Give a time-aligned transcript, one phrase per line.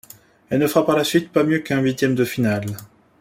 [0.49, 2.65] Elle ne fera par la suite pas mieux qu'un huitième de finale.